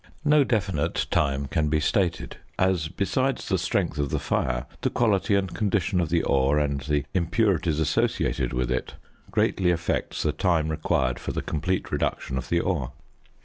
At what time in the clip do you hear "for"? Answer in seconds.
11.19-11.33